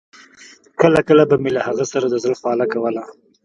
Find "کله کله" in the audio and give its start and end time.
0.81-1.23